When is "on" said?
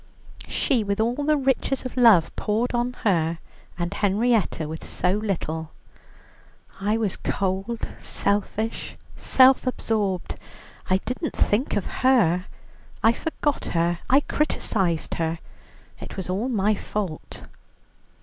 2.73-2.93